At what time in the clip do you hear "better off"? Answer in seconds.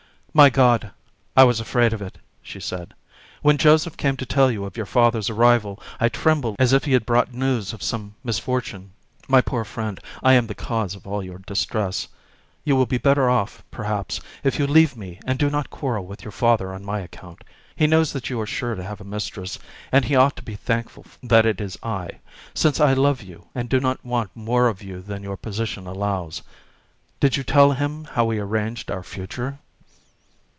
12.97-13.61